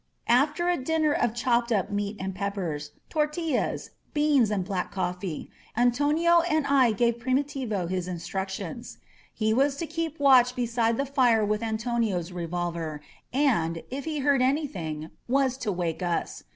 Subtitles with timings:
[0.27, 5.51] After a dinner of chopped up meat and peppers, tor tiUaSy beans and black coffee,
[5.77, 8.97] Antonio and I gave Primitivo his instructions.
[9.31, 13.01] He was to keep watch be side the fire with Antonio's revolver
[13.31, 16.45] and, if he heard anything, was to wake us.